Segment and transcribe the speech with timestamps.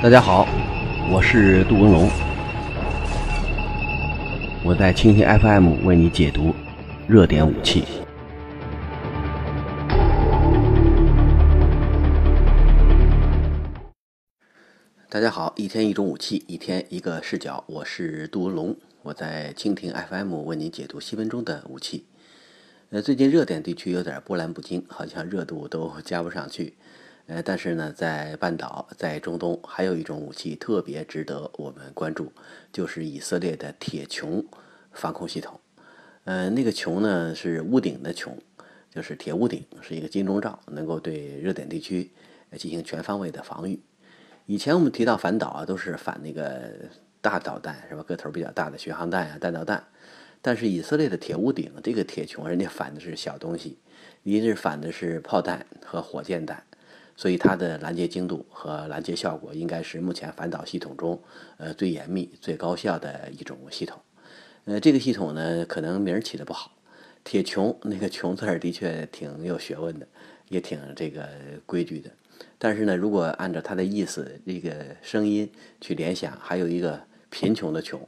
[0.00, 0.46] 大家好，
[1.10, 2.08] 我是杜文龙，
[4.64, 6.54] 我在蜻蜓 FM 为你解读
[7.08, 7.82] 热点武器。
[15.08, 22.06] 大家好，一天一种武器，一天一个视角，我是杜文龙，我在蜻蜓 FM 为你解读新闻中的武器。
[22.90, 26.74] 呃，最近热点地区有点波澜不惊，好像热度都加不上去。
[27.28, 32.32] 呃，但是呢，在半岛，在中东，还有一种武器特别值得我们关注，
[32.72, 34.42] 就是以色列的铁穹
[34.92, 35.60] 防空系统。
[36.24, 38.30] 呃，那个穹呢是屋顶的穹，
[38.90, 42.10] 就是铁屋顶，是一个金钟罩，能够对热点地区
[42.56, 43.78] 进行全方位的防御。
[44.46, 46.72] 以前我们提到反导啊，都是反那个
[47.20, 48.02] 大导弹，是吧？
[48.04, 49.84] 个头比较大的巡航弹啊、弹道弹。
[50.40, 53.76] 但是以色列的铁屋顶这个铁穹，人家反的是小东西，
[54.22, 56.64] 一是反的是炮弹和火箭弹。
[57.18, 61.20] 所以它的拦截精度和拦截效果应该是目前反导系统中，
[61.56, 64.00] 呃最严密、最高效的一种系统。
[64.66, 66.70] 呃，这个系统呢，可能名儿起的不好，
[67.24, 70.06] 铁穹那个“穹”字的确挺有学问的，
[70.48, 71.28] 也挺这个
[71.66, 72.08] 规矩的。
[72.56, 74.70] 但是呢，如果按照它的意思、这个
[75.02, 78.00] 声音去联想，还有一个贫穷的“穷”。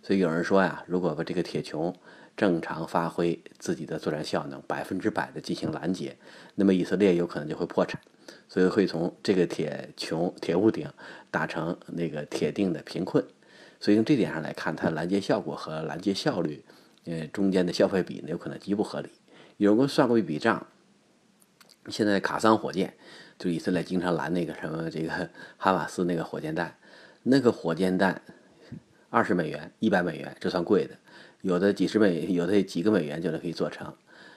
[0.00, 1.92] 所以有人说呀，如果把这个铁穹
[2.36, 6.16] 正常发挥自己的作战效能，百分之百的进行拦截，
[6.54, 8.00] 那么以色列有可能就会破产。
[8.48, 10.88] 所以会从这个铁穹、铁屋顶
[11.30, 13.24] 打成那个铁定的贫困，
[13.80, 16.64] 所以从这点上来看，它拦截效果和拦截效率，
[17.04, 19.10] 呃，中间的消费比呢有可能极不合理。
[19.56, 20.66] 有人算过一笔账，
[21.88, 22.94] 现在卡桑火箭
[23.38, 25.10] 就以色列经常拦那个什么这个
[25.58, 26.76] 哈马斯那个火箭弹，
[27.22, 28.22] 那个火箭弹
[29.10, 30.96] 二十美元、一百美元，这算贵的，
[31.42, 33.94] 有的几十美，有的几个美元就能可以做成。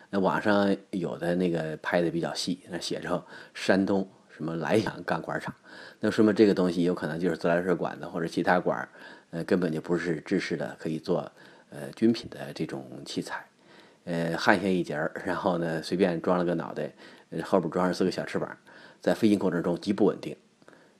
[0.10, 3.22] 那网上有的那个拍的比较细，那写着
[3.54, 5.54] 山东什么莱阳钢管厂，
[6.00, 8.90] 那说明这个东西有可能就是自来水管子或者其他管儿，
[9.32, 11.30] 呃，根本就不是制式的可以做
[11.70, 13.46] 呃军品的这种器材，
[14.06, 16.90] 呃，焊下一节儿，然后呢随便装了个脑袋，
[17.44, 18.58] 后边装上四个小翅膀，
[19.02, 20.34] 在飞行过程中极不稳定。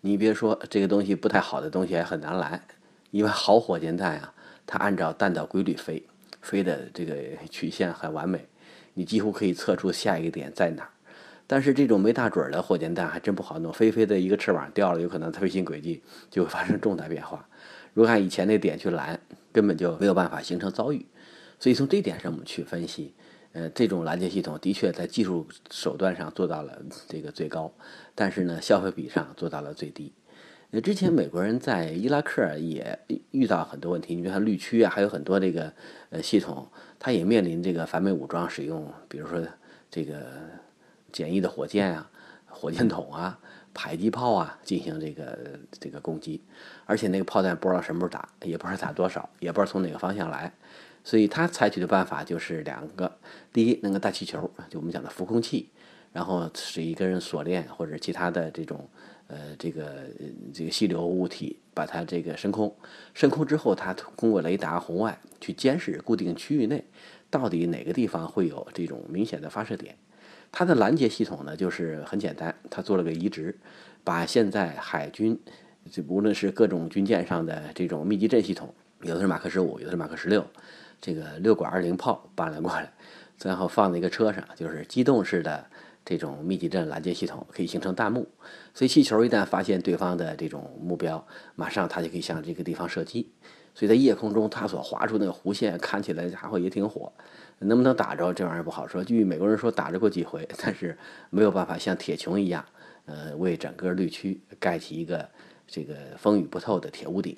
[0.02, 2.62] 你别说这个东西不太好的东西还很难来，
[3.12, 4.34] 因为好火箭弹啊，
[4.66, 6.06] 它按照弹道规律飞，
[6.42, 7.16] 飞的这个
[7.50, 8.46] 曲线很完美。
[8.98, 10.90] 你几乎可以测出下一个点在哪儿，
[11.46, 17.48] 但是这种没大准儿的火箭弹还真不好弄，飞飞的一个翅膀掉了，有可能飞行轨迹就会发生重大变化。
[17.94, 19.20] 如果按以前那点去拦，
[19.52, 21.06] 根本就没有办法形成遭遇。
[21.60, 23.14] 所以从这点上我们去分析，
[23.52, 27.72] 呃，这种拦截系统的确在技术手段上做到了这个最高，
[28.16, 30.12] 但是呢，消费比上做到了最低。
[30.70, 33.00] 那之前美国人在伊拉克也
[33.32, 35.72] 遇到很多问题，你比如说绿区啊，还有很多这个
[36.10, 36.68] 呃系统，
[37.00, 39.42] 它也面临这个反美武装使用，比如说
[39.90, 40.26] 这个
[41.14, 42.12] 简易的火箭啊、
[42.48, 43.40] 火箭筒啊、
[43.72, 46.42] 迫击炮啊进行这个这个攻击，
[46.86, 50.52] 而且那个炮弹不知道什么时候打，也不知道打多少，也不知道从哪个方向来，
[51.02, 53.18] 所以他采取的办法就是两个：
[53.54, 55.70] 第一，那个大气球，就我们讲的浮空器，
[56.12, 58.90] 然后使一根锁链或者其他的这种。
[59.28, 60.06] 呃，这个
[60.54, 62.74] 这个细流物体把它这个升空，
[63.14, 66.84] 升空之后，它通过雷达红外去监视固定区域内
[67.30, 69.98] 到底哪个地方会有这种明显的发射点。
[70.50, 73.54] 它的拦截系统呢，就是很简单，它做了个移植，
[74.06, 75.38] 把现在海军
[75.92, 80.48] 就无论是各种军舰上的这种密集阵系统，有的是马克十五，有的是马克十六，
[81.02, 82.94] 这个六管二零炮搬了过来，
[83.44, 85.66] 然后放在一个车上，就是机动式的。
[86.10, 88.26] 这种密集阵拦截系统可以形成弹幕，
[88.74, 93.30] 所以气球一旦发现对方的这种目标，马上它就可以向这个地方射击。
[93.76, 97.12] 所以在夜空中，它所划出那个弧线看起来家伙也挺火，
[97.60, 99.04] 能不能打着这玩意儿不好说。
[99.04, 100.98] 据美国人说打着过几回，但是
[101.30, 102.64] 没有办法像铁穹一样，
[103.06, 105.28] 呃，为整个绿区盖起一个
[105.68, 107.38] 这个风雨不透的铁屋顶。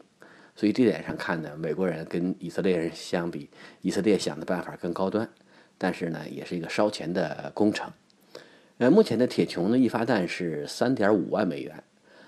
[0.55, 3.49] 所以这点上看呢，美国人跟以色列人相比，
[3.81, 5.27] 以色列想的办法更高端，
[5.75, 7.91] 但是呢，也是一个烧钱的工程。
[8.79, 11.83] 呃，目前的铁穹呢，一发弹是三点五万美元，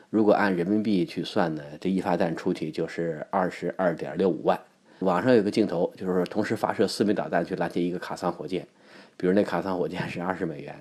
[0.10, 4.60] 如果按人民币去算呢，这一发弹出去就是二十二点六五万。
[5.00, 8.68] 网上有个镜头，就是同时发射四枚导弹去拦截一个卡桑火箭，
[9.16, 10.76] 比如那卡桑火箭是二十美元，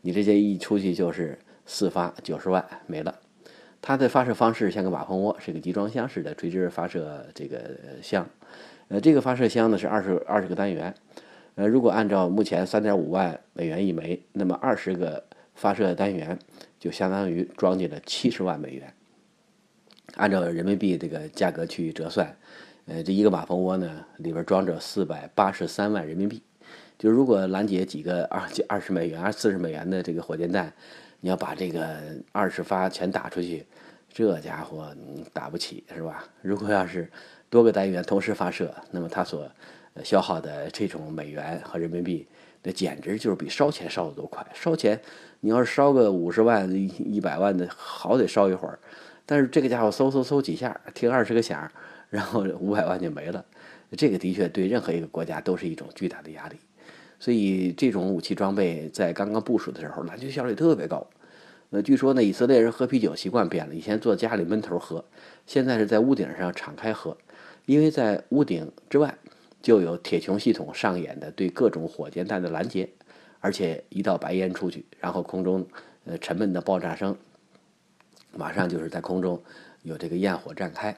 [0.00, 1.36] 你这些一出去就是
[1.66, 3.12] 四发九十万没了。
[3.82, 8.24] 它的发射方式像个马蜂窝，是个集装箱式的垂直发射这个箱，
[8.86, 10.94] 呃，这个发射箱呢是二十二十个单元。
[11.56, 15.24] 呃，如果按照目前三点五万美元一枚，那么二十个
[15.54, 16.38] 发射单元
[16.78, 18.92] 就相当于装进了七十万美元。
[20.16, 22.36] 按照人民币这个价格去折算，
[22.84, 26.42] 呃，这一个马蜂窝呢，里边装着四百八十三万人民币。
[26.98, 30.70] 就如果拦截几个二二十美元、二四十美元的这个火箭弹，
[31.20, 31.96] 你要把这个
[32.32, 33.64] 二十发全打出去，
[34.10, 34.94] 这家伙
[35.32, 36.24] 打不起是吧？
[36.42, 37.10] 如果要是
[37.48, 39.50] 多个单元同时发射，那么它所
[40.04, 42.26] 消耗的这种美元和人民币，
[42.62, 44.46] 那简直就是比烧钱烧的都快。
[44.54, 45.00] 烧钱，
[45.40, 48.78] 你要是烧个五十万、一百万的，好得烧一会儿。
[49.24, 51.70] 但是这个家伙嗖嗖嗖几下，听二十个响，
[52.10, 53.44] 然后五百万就没了。
[53.96, 56.56] 这个的确对任何一个国家都是一种巨大的压力。
[57.18, 61.06] 所以这种武器装备在刚刚部署的时候，拦截效率特别高。
[61.70, 65.04] 呃，据说呢，以色列人喝啤酒习惯变了，以前坐家里闷头喝，
[65.46, 67.16] 现在是在屋顶上敞开喝，
[67.64, 69.16] 因为在屋顶之外
[69.62, 72.88] 就有铁穹系统上演的对各种火箭弹的拦截，
[73.40, 75.66] 而且一道白烟出去，然后空中
[76.04, 77.16] 呃沉闷的爆炸声，
[78.32, 79.42] 马上就是在空中
[79.82, 80.96] 有这个焰火绽开，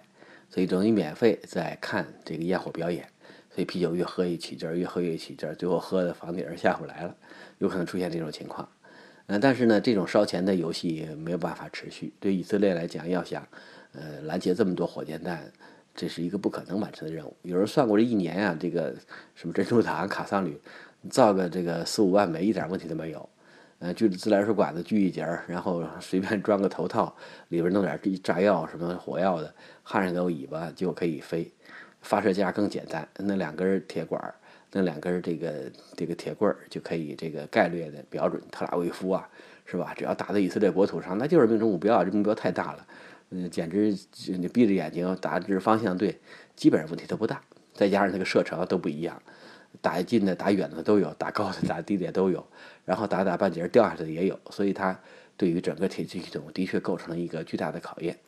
[0.51, 3.09] 所以等于免费在看这个焰火表演，
[3.51, 7.17] 所以啤酒越喝越起劲儿，越喝越起劲儿，最后喝的房顶儿下不来了，
[7.59, 8.69] 有可能出现这种情况。
[9.27, 12.13] 呃，但是呢，这种烧钱的游戏没有办法持续。
[12.19, 13.47] 对以色列来讲，要想，
[13.93, 15.53] 呃，拦截这么多火箭弹，
[15.99, 17.37] 这是一个不可能完成的任务。
[17.43, 18.95] 有人算过，这一年啊，这个
[19.35, 20.56] 什么珍珠塔、卡桑旅，
[21.11, 23.29] 造个这个四五万枚，一点问题都没有。
[23.81, 27.12] 呃，锯自来水管子锯一节，然后随便装个头套，
[27.49, 29.53] 里边弄点炸药、什么火药的，
[29.83, 31.53] 焊上个尾巴就可以飞。
[32.00, 34.33] 发射架更简单，那两根铁管儿。
[34.71, 35.65] 那两根这个
[35.97, 39.29] 这个铁棍儿就可以这个概略的标准特拉维夫啊，
[39.65, 39.95] 是吧？
[39.97, 42.87] 只要打在以色列国土上，那就是命中目标，这目标太大了，
[43.31, 43.97] 嗯，简直
[44.39, 46.19] 你闭着眼睛打这方向对，
[46.57, 47.43] 基本上问题都不大。
[47.75, 49.23] 再加上那个射程都不一样，
[49.81, 52.45] 打近的、打远的都有，打高的、打低的也都有，
[52.85, 54.99] 然后打打半截掉下去的也有，所以它
[55.37, 58.19] 对于整个铁器系统的确构成了一个巨大的考验。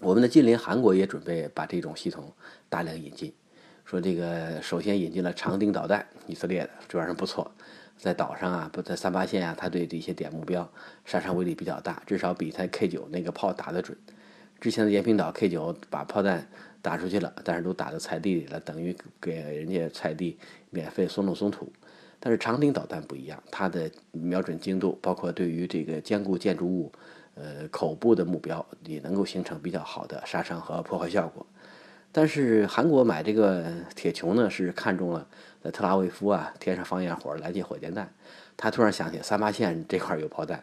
[0.00, 2.32] 我们的近邻韩国也准备把这种系统
[2.68, 3.32] 大量引进。
[3.84, 7.50] 说这个首先引进了长钉导弹，以色列的这玩意儿不错，
[8.02, 10.68] 在岛上啊，不在三八线啊，它对这些点目标
[11.04, 13.96] 杀伤威力比较大，至少比它 K 九那个炮打得准。
[14.60, 16.48] 之前的延坪岛 K 九把炮弹
[16.82, 20.36] 打出去了，但是都打到菜地里了，等于给人家菜地
[20.70, 21.72] 免费松土松土。
[22.18, 26.90] 但是长钉导弹不一样，它的瞄准精度，包括对于这个坚固建筑物，
[27.36, 31.46] 呃，口部的目标也能够形成比较好的杀伤和破坏效果。
[32.14, 33.64] 但是韩国买这个
[33.94, 35.26] 铁穹呢，是看中了
[35.62, 38.12] 在特拉维夫啊天上放焰火拦截火箭弹。
[38.56, 40.62] 他突然想起三八线这块有炮弹，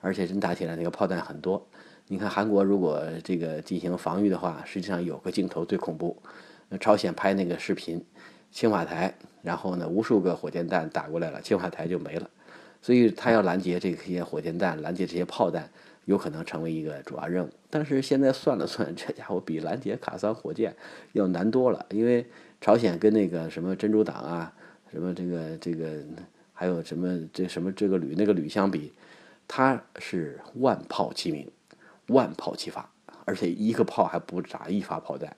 [0.00, 1.66] 而且真打起来那个炮弹很多。
[2.08, 6.16] 你看韩国如果这个进行防御的话，实际上有个镜头最恐怖。
[6.78, 8.04] 朝鲜拍那个视频，
[8.50, 12.28] 青瓦台，然后呢无数个火箭弹打过来了，青瓦台就没了。
[12.82, 15.68] 所以他要拦截这些火箭弹，拦截这些炮弹。
[16.06, 20.74] 有可能成为一个主要任务，但是现在算了算，这家伙比拦截卡桑火箭
[21.12, 21.86] 要难多了。
[21.90, 22.26] 因为
[22.60, 24.52] 朝鲜跟那个什么珍珠党啊，
[24.92, 26.04] 什么这个这个，
[26.52, 28.92] 还有什么这什么这个旅那个旅相比，
[29.48, 31.50] 它是万炮齐鸣，
[32.08, 32.90] 万炮齐发，
[33.24, 35.34] 而且一个炮还不打一发炮弹。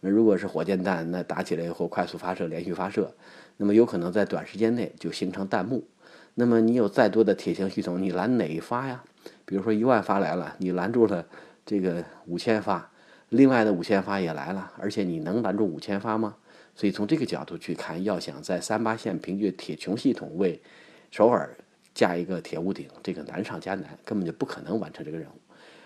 [0.00, 3.14] 那如果是火箭弹，那打起来以后快速发射，连续发射，
[3.56, 5.84] 那么有可能在短时间内就形成弹幕。
[6.34, 9.04] 那么你有再多的铁穹系统，你拦哪一发呀？
[9.44, 11.24] 比如说一万发来了，你拦住了
[11.64, 12.90] 这个五千发，
[13.28, 16.34] 另外的五千发也来了，而且你能拦住五千发吗？
[16.74, 20.60] 所以从这个角度去看，要想在三八线凭借铁穹系统为
[21.10, 21.56] 首尔
[21.94, 25.40] 架一个铁屋顶，这个难上加难，根本就不可能完成这个任务。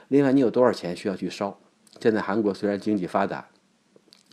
[0.08, 1.58] 另外，你有多少钱需要去烧？
[2.00, 3.48] 现在韩国虽然经济发达，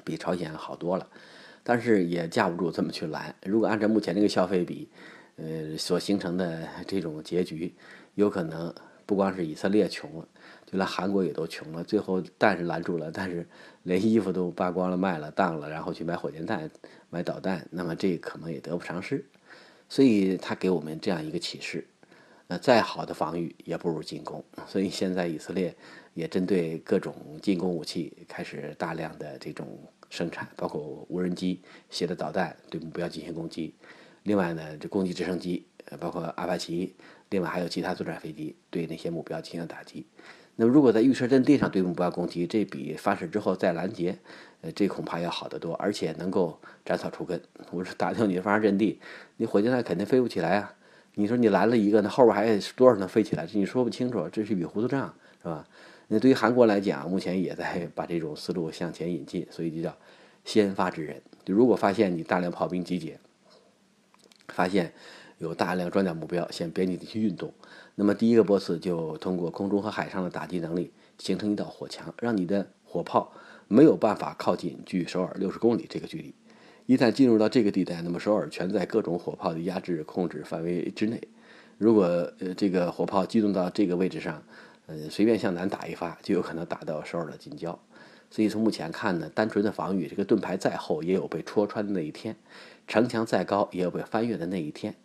[0.03, 1.09] 比朝鲜好多了，
[1.63, 3.35] 但是也架不住这么去拦。
[3.43, 4.89] 如果按照目前这个消费比，
[5.35, 7.73] 呃，所形成的这种结局，
[8.15, 8.73] 有可能。
[9.07, 10.27] 不光是以色列穷了，
[10.75, 11.81] 原来韩国也都穷了。
[11.85, 13.47] 最后弹是拦住了，但是
[13.83, 16.69] 连衣服都扒光了卖了当了，然后去买火箭弹、
[17.09, 19.25] 买导弹，那么这可能也得不偿失。
[19.87, 21.87] 所以他给我们这样一个启示：，
[22.47, 24.43] 那再好的防御也不如进攻。
[24.67, 25.73] 所以现在以色列
[26.13, 29.79] 也针对各种进攻武器开始大量的这种
[30.09, 33.73] 生产，包括无人机携带导弹对目标进行攻击。
[34.23, 35.65] 另外呢，这攻击直升机，
[36.01, 36.93] 包括阿帕奇。
[37.31, 40.05] 另外还有其他作战飞机对那些目标进行打击。
[40.57, 44.17] 那么如果在预设阵地上对目标攻击，这比发射之后再拦截，
[44.61, 47.41] 呃，这恐怕要好得多，而且能够斩草除根。
[47.71, 48.99] 我说打掉你的发射阵地，
[49.35, 50.73] 你火箭弹肯定飞不起来啊！
[51.15, 53.45] 你说你拦了一个，那后边还有多少能飞起来？
[53.45, 55.67] 这你说不清楚，这是一笔糊涂账，是吧？
[56.07, 59.93] 那对于韩国来讲，目前也在把这种思路向前引进，所以就叫
[60.45, 61.21] 先发制人。
[61.43, 63.19] 就如果发现你大量炮兵集结，
[64.47, 64.93] 发现。
[65.37, 67.53] 有大量装甲目标向边境地区运动，
[67.95, 73.31] 那么第一个波次就通过空中和海上的打击能力形成一道火墙，让你的火炮
[73.67, 76.33] 没有办法靠近距首尔六十公里这个距离。
[76.85, 81.19] 一旦进入到这个地带，那么首尔全在各种火炮的压制控制范围之内。
[81.77, 82.03] 如果
[82.39, 84.41] 呃这个火炮机动到这个位置上，
[84.85, 87.77] 呃，随便向南打一发，就有可能打到首尔的近郊。
[88.29, 92.35] 所以从目前看呢，单纯的防御，这个盾牌再厚也有被戳穿的那一天，
[92.87, 94.95] 城墙再高也有被翻越的那一天。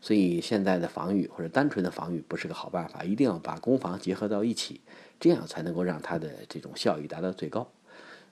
[0.00, 4.80] 所以现在的防御或者单纯的防御不是个好办法，一定要把攻防结合到一起，
[5.18, 7.70] 这样才能够让它的这种效益达到最高。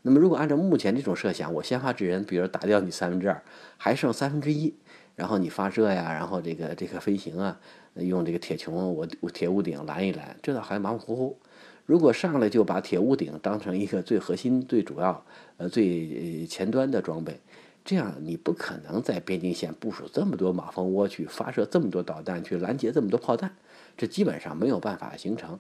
[0.03, 3.43] 那么如果按照目前这种设想，我先发制人，比如打掉你三分之二，
[3.77, 4.75] 还剩三分之一，
[5.17, 7.61] 然后你发射呀，然后这个这个飞行啊，
[7.95, 11.39] 用这个铁穹我铁屋顶拦一拦，这倒还马马虎虎。
[11.85, 15.25] 如果上来就把铁屋顶当成一个最核心、最主要、
[15.57, 17.41] 呃最前端的装备，
[17.89, 23.57] 这样你不可能在边境线部署这么多马蜂窝去发射这么多导弹去拦截这么多炮弹，
[23.97, 25.59] 这基本上没有办法形成。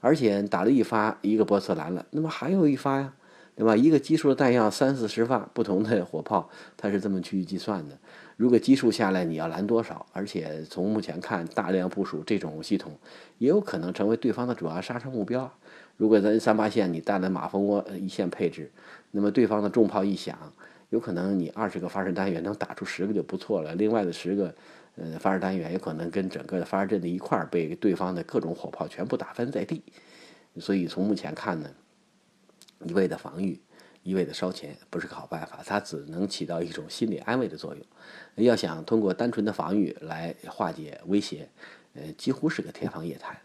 [0.00, 3.14] 而且打了一发一个波次拦了，那么还有一发呀，
[3.54, 3.76] 对吧？
[3.76, 7.96] 一个基数的弹药三四十发不同的火炮，它是这么去计算的。
[8.36, 10.04] 如果基数下来，你要拦多少？
[10.12, 12.98] 而且从目前看，大量部署这种系统，
[13.38, 15.52] 也有可能成为对方的主要杀伤目标。
[15.96, 18.72] 如果在三八线你带了马蜂窝一线配置，
[19.12, 20.36] 那么对方的重炮一响，
[20.90, 23.74] 有可能你二十个发射单元能打出十个就不错了。
[23.74, 24.54] 另外的十个，
[24.96, 29.82] 呃，发射单元有可能跟整个的发射阵地一块儿被对方的各种火炮全部打翻在地。
[30.58, 31.70] 所以从目前看呢，
[32.84, 33.60] 一味的防御。
[34.02, 37.84] 一味的烧钱不是个好办法，它只能起到一种心理安慰的作用。
[38.36, 41.46] 要想通过单纯的防御来化解威胁，
[41.92, 43.36] 呃，几乎是个天方夜谭。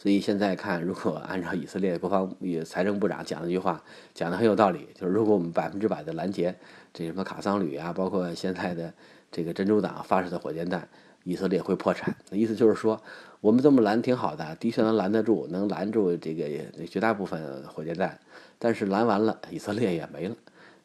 [0.00, 3.82] 所以现在看，如果按照以色列国防与财政部长讲的一句话，
[4.14, 6.54] 讲的很有道理，就是如果我们百分之百的拦截
[6.94, 8.94] 这什么卡桑旅啊，包括现在的
[9.32, 10.88] 这个珍珠党发射的火箭弹，
[11.24, 12.14] 以色列会破产。
[12.30, 13.02] 那意思就是说，
[13.40, 16.48] 我们这么拦挺好的，的确能拦得住，能拦住这个
[16.86, 18.16] 绝大部分火箭弹。
[18.60, 20.36] 但是拦完了，以色列也没了，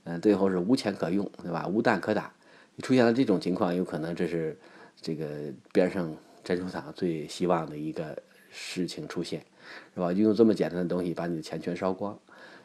[0.06, 1.68] 嗯，最后是无钱可用，对吧？
[1.68, 2.34] 无弹可打。
[2.82, 4.58] 出现了这种情况，有可能这是
[5.00, 5.28] 这个
[5.72, 6.12] 边上
[6.44, 8.18] 珍珠党最希望的一个
[8.54, 9.44] 事情出现，
[9.96, 10.14] 是吧？
[10.14, 12.18] 用这么简单的东西把你的钱全烧光，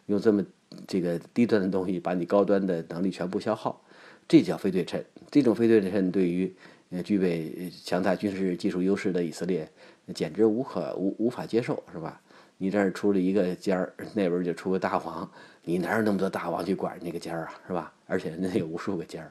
[0.06, 0.44] 用这么
[0.86, 3.82] 这个低端的东西把你高端的能力全部消耗，
[4.28, 5.02] 这叫非对称。
[5.30, 6.54] 这种非对称对于
[6.90, 9.68] 呃具备强大军事技术优势的以色列，
[10.14, 12.20] 简直无可无无法接受，是吧？
[12.60, 15.30] 你这儿出了一个尖儿，那边就出个大王，
[15.62, 17.92] 你哪有那么多大王去管那个尖儿啊，是吧？
[18.06, 19.30] 而且那有无数个尖儿，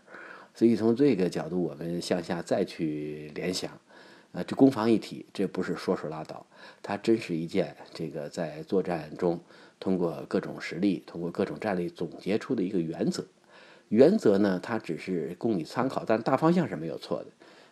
[0.53, 3.69] 所以从这个角度，我们向下再去联想，
[4.37, 6.45] 呃，这攻防一体，这不是说说拉倒，
[6.83, 9.39] 它真是一件这个在作战中
[9.79, 13.25] 通过各种实例、通过各种战力总结出的一个原则。
[13.89, 17.25] 原则呢，它只是供你参考，但大方向是没有错的。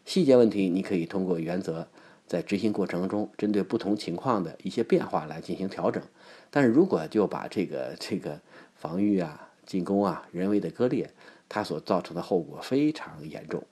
[0.05, 1.87] 细节问题，你可以通过原则。
[2.25, 6.01] 在执行过程中，针对不同情况的一些变化来进行调整。
[6.49, 8.41] 但是如果就把这个这个
[8.73, 11.11] 防御啊、进攻啊人为的割裂，
[11.47, 13.63] 它所造成的后果非常严重。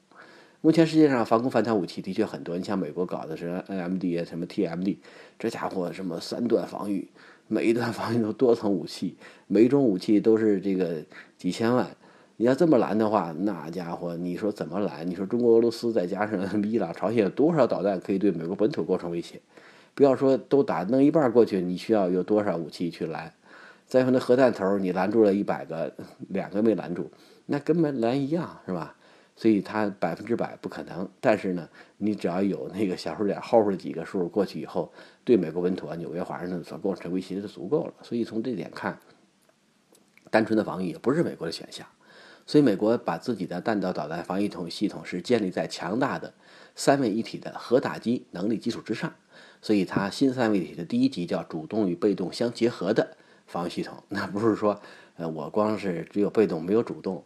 [0.66, 4.96] 目前世界上防空反坦武器的确很多，你像美国搞的是 NMD 啊、什么 TMD，
[5.38, 7.06] 这家伙什么三段防御，
[7.50, 9.18] 每一段防御都多层武器，
[9.48, 11.04] 每一种武器都是这个
[11.38, 11.86] 几千万。
[12.38, 15.06] 你要这么拦的话，那家伙，你说怎么拦？
[15.06, 19.42] 你说中国、俄罗斯再加上 伊朗、朝鲜，有多少导弹可以对美国本土构成威胁？
[19.94, 23.34] 不要说都打弄一半过去，你需要有多少武器去拦？
[23.86, 25.94] 再说那核弹头，你拦住了一百个，
[26.30, 27.12] 两个没拦住，
[27.48, 28.96] 那根本拦一样，是吧？
[29.36, 31.08] 所以它百分之百不可能。
[31.20, 34.92] 但是呢，你只要有那个小数点后边几个数过去以后，
[35.24, 37.94] 对美国本土啊、纽约、华盛顿所构成威胁就足够了。
[38.02, 39.00] 所以从这点看，
[40.30, 41.88] 单纯的防御也不是美国的选项。
[42.46, 46.34] 所以，美国把自己的弹道导弹防御统系统是建立在强大的
[46.76, 49.14] 三位一体的核打击能力基础之上。
[49.62, 53.16] 所以，它新三位一体的第一级叫主动与被动相结合的
[53.48, 54.04] 防御系统。
[54.10, 54.82] 那不是说，
[55.16, 57.24] 呃，我光是只有被动没有主动，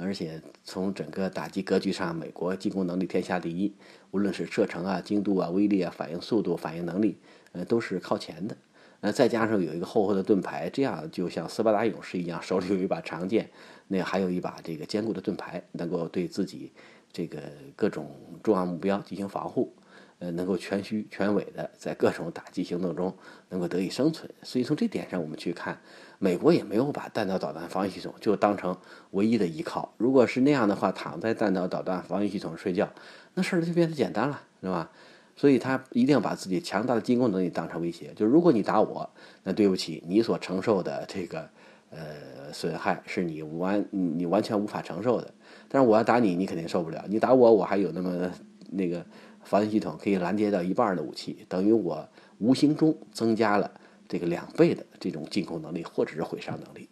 [0.00, 3.74] 而且从整个打击格局上，美国进攻能力天下第一，
[4.10, 7.18] 无论是射程啊、精度啊、威力啊、反应速度、反应能力，
[7.52, 8.56] 呃，都是靠前的。
[9.02, 13.50] 呃，再加上有一个厚厚的盾牌，这样就像斯巴达勇士一样，手里有一把长剑。
[13.88, 16.70] 那还有一把这个坚固的盾牌，能够对自己
[17.12, 17.40] 这个
[17.74, 19.74] 各种重要目标进行防护，
[20.18, 23.12] 呃，能够全虚全伪的在各种打击行动中
[23.48, 24.30] 能够得以生存。
[24.42, 25.80] 所以从这点上，我们去看，
[26.22, 28.76] 美国也没有把弹道导弹防御系统就当成
[29.12, 29.92] 唯一的依靠。
[29.96, 32.88] 如果是那样的话，躺在弹道导弹防御系统睡觉，
[33.34, 34.90] 那事儿就变得简单了，是吧？
[35.34, 38.12] 所以他一定要把自己强大的进攻能力当成威胁。
[38.14, 39.08] 就如果你打我，
[39.42, 41.48] 那对不起，你所承受的这个。
[41.92, 45.28] 呃，损害是你完你完全无法承受的。
[45.68, 47.04] 但是我要打你，你肯定受不了。
[47.08, 48.30] 你打我，我还有那么
[48.70, 49.04] 那个
[49.42, 52.08] 防御系统可以拦截到一半的武器，等于我
[52.38, 53.68] 无形中增加了
[54.10, 56.88] 这个两倍的这种进攻能力或者是毁伤能力。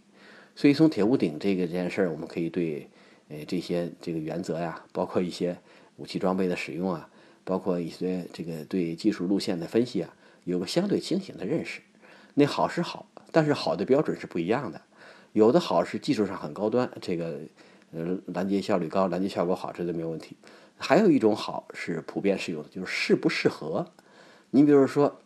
[0.54, 2.88] 所以从铁屋顶这个这件事儿，我们可以对
[3.28, 5.58] 呃这些这个原则呀，包括一些
[5.96, 7.10] 武器装备的使用啊，
[7.44, 11.80] 包括一些这个对技术路线的分析啊，有个相对清醒的认识。
[12.34, 14.80] 那好是好，但是好的标准是不一样的。
[15.32, 17.40] 有的好是技术上很高端，这个
[17.92, 20.36] 呃拦截效率高，拦截效果好，这都没有问题。
[20.76, 23.86] 还有一种好是普遍适用的，就是适不适合。
[24.50, 25.20] 你比如说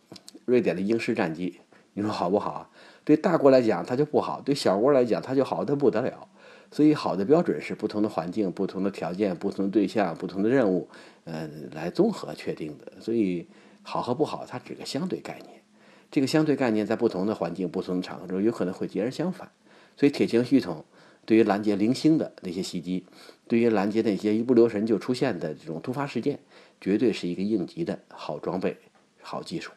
[0.45, 1.59] 瑞典的鹰式战机，
[1.93, 2.69] 你说好不好？
[3.03, 6.27] 对大国来讲它就不好，对小国来讲它就好的不得了。
[6.71, 10.89] 所以好的标准是不同的环境、不同的条件、不同的对象、不同的任务，
[11.25, 12.99] 呃，来综合确定的。
[12.99, 13.47] 所以
[13.83, 15.61] 好和不好它只个相对概念，
[16.09, 19.51] 这个相对概念在不同的环境、不同的场合中有可能会截然相反。
[19.95, 20.83] 所以铁穹系统
[21.25, 23.05] 对于拦截零星的那些袭击，
[23.47, 26.39] 对于拦截那些一不留神就出现的这种突发事件，
[26.81, 28.75] 绝对是一个应急的好装备、
[29.21, 29.71] 好技术。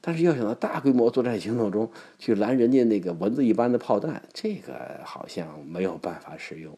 [0.00, 6.76] 但是要想到大规模作战行动中去拦人家那个蚊子一般的炮弹，这个好像没有办法使用，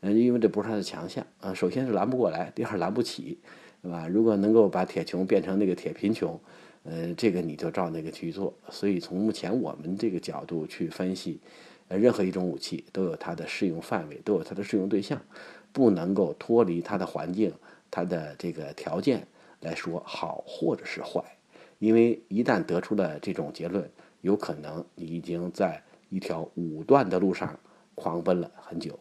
[0.00, 1.54] 嗯，因为这不是它的强项啊。
[1.54, 3.38] 首先是拦不过来，第二拦不起，
[3.80, 4.08] 对吧？
[4.08, 6.38] 如果能够把铁穹变成那个铁贫穷，
[6.82, 8.52] 呃，这个你就照那个去做。
[8.70, 11.38] 所以从目前我们这个角度去分析，
[11.86, 15.20] 呃，任何一种武器都有它的适用范围，都有它的适用对象，
[15.72, 17.52] 不能够脱离它的环境、
[17.88, 19.26] 它的这个条件
[19.60, 21.22] 来说好或者是坏。
[21.84, 23.90] 因为一旦得出了这种结论，
[24.22, 27.60] 有可能你已经在一条武断的路上
[27.94, 28.98] 狂奔了很久。